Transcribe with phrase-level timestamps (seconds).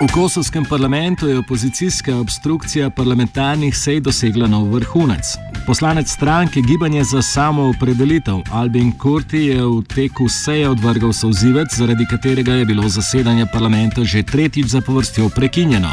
[0.00, 5.36] V kosovskem parlamentu je opozicijska obstrukcija parlamentarnih sej dosegla nov vrhunec.
[5.66, 12.06] Poslanec stranke Gibanje za samo opredelitev Albin Kurti je v teku seje odvrgal sozivec, zaradi
[12.10, 15.90] katerega je bilo zasedanje parlamenta že tretjič zapovrstjo prekinjeno.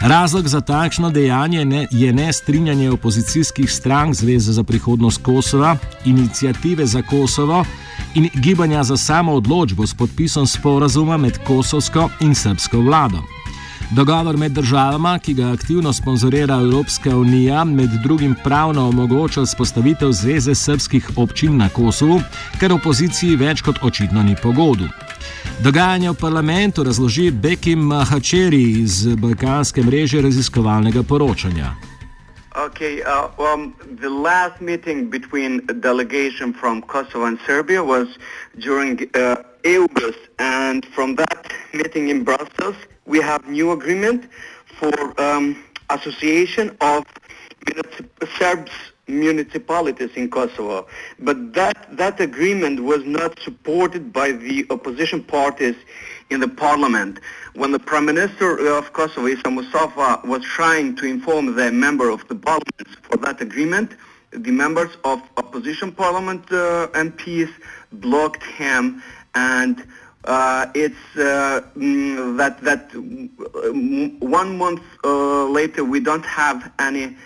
[0.00, 7.02] Razlog za takšno dejanje ne, je nestrinjanje opozicijskih strank Zveze za prihodnost Kosova, inicijative za
[7.02, 7.64] Kosovo
[8.14, 13.22] in gibanja za samo odločbo s podpisom sporazuma med kosovsko in srpsko vlado.
[13.90, 20.54] Dogovor med državama, ki ga aktivno sponzorira Evropska unija, med drugim pravno omogoča spostavitev Zveze
[20.54, 22.20] srpskih občin na Kosovu,
[22.60, 24.88] kar opoziciji več kot očitno ni pogodu.
[25.60, 31.74] Dogajanje v parlamentu razloži Bekim Mahačeri iz Balkanske mreže raziskovalnega poročanja.
[32.54, 38.18] Okay, uh, um, the last meeting between a delegation from Kosovo and Serbia was
[38.58, 44.28] during uh, August, and from that meeting in Brussels, we have new agreement
[44.66, 47.06] for um, association of
[48.36, 48.72] Serbs
[49.08, 50.86] municipalities in Kosovo.
[51.18, 55.76] But that, that agreement was not supported by the opposition parties
[56.32, 57.18] in the parliament.
[57.54, 62.26] When the Prime Minister of Kosovo, Isa Mustafa, was trying to inform the member of
[62.28, 63.92] the parliament for that agreement,
[64.30, 67.50] the members of opposition parliament uh, MPs
[67.92, 69.02] blocked him
[69.34, 69.86] and
[70.24, 77.16] uh, it's uh, mm, that that mm, one month uh, later we don't have any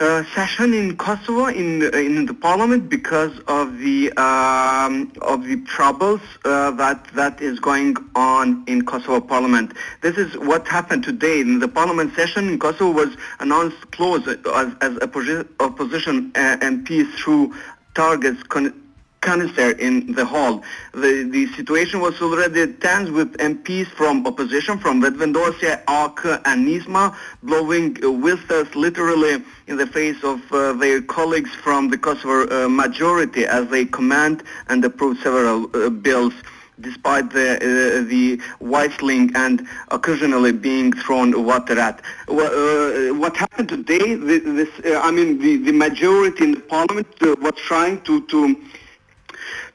[0.00, 6.22] uh, session in Kosovo in in the parliament because of the um, of the troubles
[6.44, 9.72] uh, that that is going on in Kosovo parliament.
[10.00, 11.40] This is what happened today.
[11.40, 17.54] In the parliament session in Kosovo was announced closed as, as opposition uh, MPs threw
[17.94, 18.42] targets.
[18.44, 18.74] Con-
[19.20, 20.62] canister in the hall.
[20.92, 27.14] The, the situation was already tense with MPs from opposition, from Vetëvendosje, AK and Nisma,
[27.42, 33.44] blowing whistles literally in the face of uh, their colleagues from the Kosovo uh, majority
[33.44, 36.34] as they command and approve several uh, bills
[36.80, 42.00] despite the uh, the whistling and occasionally being thrown water at.
[42.26, 44.14] Uh, what happened today?
[44.14, 48.56] This, uh, I mean, the, the majority in the parliament uh, was trying to to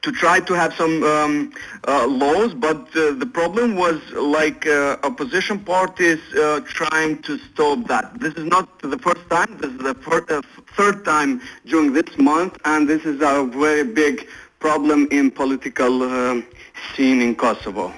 [0.02, 1.52] to try to have some um,
[1.86, 7.86] uh, laws, but uh, the problem was like uh, opposition parties uh, trying to stop
[7.88, 8.18] that.
[8.20, 9.56] This is not the first time.
[9.58, 10.42] This is the fir-
[10.76, 14.28] third time during this month, and this is a very big
[14.58, 16.42] problem in political
[16.94, 17.92] scene in Kosovo.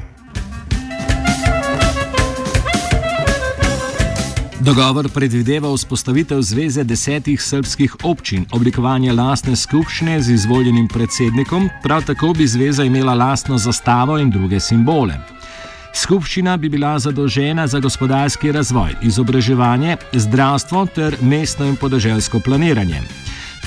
[4.61, 12.33] Dogovor predvideva vzpostavitev zveze desetih srpskih občin, oblikovanje lastne skupščine z izvoljenim predsednikom, prav tako
[12.35, 15.15] bi zveza imela lastno zastavo in druge simbole.
[15.95, 23.03] Skupščina bi bila zadolžena za gospodarski razvoj, izobraževanje, zdravstvo ter mestno in podeželsko planiranje.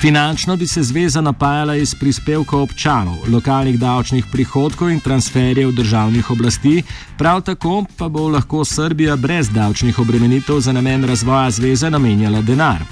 [0.02, 6.82] Finančno bi se zveza napajala iz prispevkov občanov, lokalnih davčnih prihodkov in transferjev državnih oblasti,
[7.18, 12.82] prav tako pa bo lahko Srbija brez davčnih obremenitev za namen razvoja zveze namenjala denar.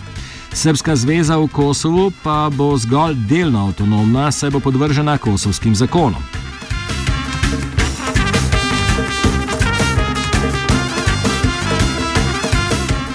[0.53, 6.30] Srpska zveza v Kosovu pa bo zgolj delno avtonomna, saj bo podvržena kosovskim zakonom.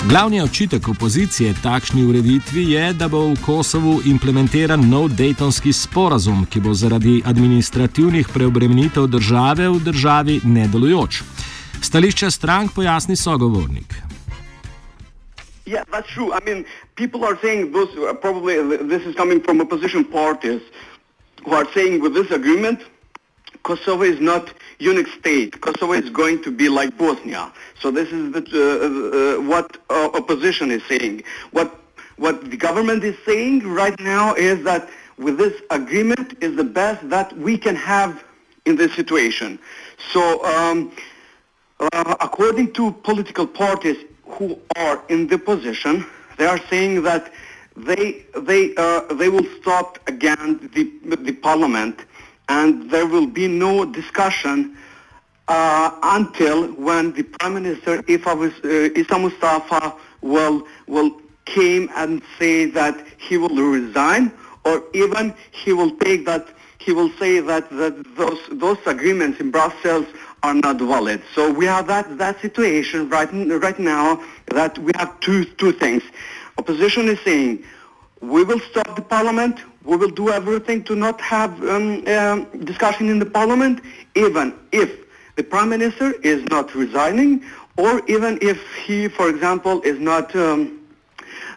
[0.10, 6.62] Glavni očitek opozicije takšni ureditvi je, da bo v Kosovu implementiran nov Daytonski sporazum, ki
[6.62, 11.22] bo zaradi administrativnih preobremenitev države v državi nedelujoč.
[11.82, 13.96] Stališče strank pojasni sogovornik.
[15.66, 16.30] Yeah, that's true.
[16.38, 16.66] I mean,
[16.96, 20.62] people are saying those, uh, probably this is coming from opposition parties
[21.46, 22.80] who are saying with this agreement,
[23.64, 25.60] Kosovo is not unique state.
[25.62, 27.52] Kosovo is going to be like Bosnia.
[27.80, 31.24] So this is the, uh, uh, what uh, opposition is saying.
[31.52, 31.82] What
[32.18, 37.10] what the government is saying right now is that with this agreement is the best
[37.10, 38.24] that we can have
[38.66, 39.60] in this situation.
[40.14, 40.94] So um,
[41.80, 46.06] uh, according to political parties who are in the position,
[46.38, 47.32] they are saying that
[47.76, 50.84] they they uh, they will stop again the
[51.18, 52.00] the parliament
[52.50, 54.78] and there will be no discussion
[55.48, 63.06] uh, until when the Prime Minister uh, Isa Mustafa will will came and say that
[63.18, 64.32] he will resign,
[64.64, 66.48] or even he will take that
[66.80, 70.06] he will say that, that those those agreements in Brussels
[70.44, 71.22] are not valid.
[71.34, 76.04] So we have that that situation right right now that we have two two things.
[76.58, 77.64] Opposition is saying
[78.22, 79.60] we will stop the parliament.
[79.84, 83.82] We will do everything to not have um, uh, discussion in the parliament,
[84.16, 84.90] even if
[85.36, 87.44] the prime minister is not resigning,
[87.78, 90.80] or even if he, for example, is not um,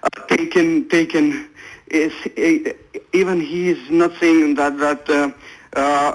[0.02, 1.48] uh, taken taken
[1.88, 2.72] is uh,
[3.12, 5.30] even he is not saying that that uh,
[5.76, 6.12] uh,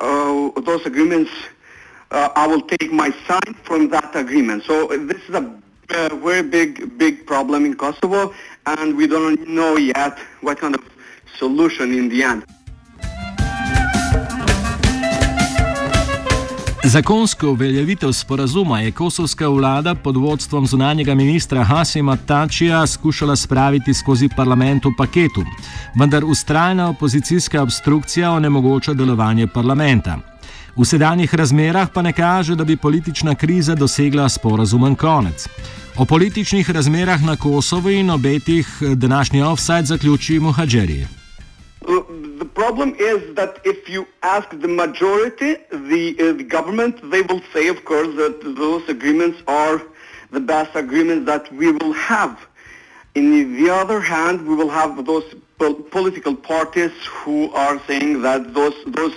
[0.56, 1.31] uh those agreements
[2.12, 4.63] uh, I will take my side from that agreement.
[4.63, 8.34] So this is a very big big problem in Kosovo,
[8.65, 10.81] and we don't know yet what kind of
[11.39, 12.44] solution in the end.
[16.86, 24.30] Zakonsko uveljavitev sporazuma je kosovska vlada pod vodstvom zunanjega ministra Hasima Tačija skušala spraviti skozi
[24.36, 25.44] parlament v paketu,
[26.00, 30.33] vendar ustrajna opozicijska obstrukcija onemogoča delovanje parlamenta.
[30.78, 35.48] V sedanjih razmerah pa ne kaže, da bi politična kriza dosegla sporazumen konec.
[35.98, 41.06] O političnih razmerah na Kosovo in obetih današnji offside zaključi Muhadžeri.
[42.40, 47.42] the problem is that if you ask the majority, the, uh, the government, they will
[47.54, 49.81] say, of course, that those agreements are
[50.31, 52.34] the best agreements that we will have.
[53.16, 55.24] In the other hand, we will have those
[55.60, 59.16] po- political parties who are saying that those those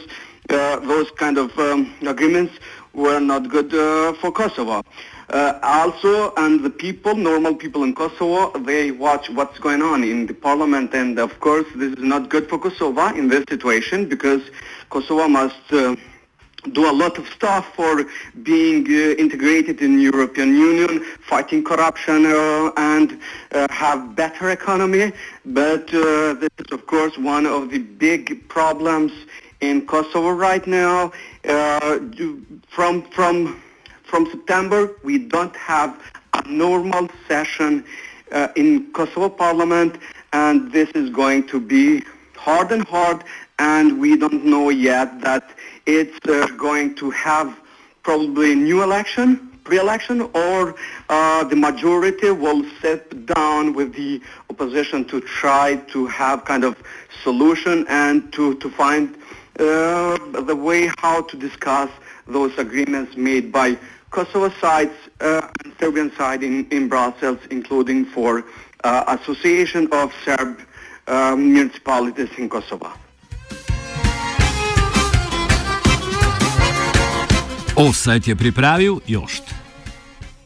[0.50, 2.54] uh, those kind of um, agreements
[2.92, 4.82] were not good uh, for Kosovo.
[5.28, 10.26] Uh, also, and the people, normal people in Kosovo, they watch what's going on in
[10.26, 14.42] the parliament, and of course, this is not good for Kosovo in this situation because
[14.90, 15.72] Kosovo must.
[15.72, 15.96] Uh,
[16.72, 18.04] do a lot of stuff for
[18.42, 23.20] being uh, integrated in European Union, fighting corruption uh, and
[23.70, 25.12] have better economy.
[25.44, 29.12] But this is of course one of the big problems
[29.60, 31.12] in Kosovo right now.
[31.48, 31.98] Uh,
[32.68, 33.62] from from
[34.04, 36.00] from September, we don't have
[36.34, 37.84] a normal session
[38.32, 39.98] uh, in Kosovo Parliament,
[40.32, 42.02] and this is going to be
[42.34, 43.24] hard and hard,
[43.58, 45.50] and we don't know yet that
[45.86, 47.58] it's uh, going to have
[48.02, 50.76] probably new election, pre-election, or
[51.08, 56.80] uh, the majority will sit down with the opposition to try to have kind of
[57.24, 59.16] solution and to, to find
[59.56, 61.90] the way how to discuss
[62.26, 63.76] those agreements made by
[64.10, 68.44] Kosovo sides uh, and Serbian side in, in Brussels, including for
[68.84, 70.60] uh, Association of Serb
[71.06, 72.92] uh, Municipalities in Kosovo.
[77.76, 79.55] Offside je pripravil Jošt.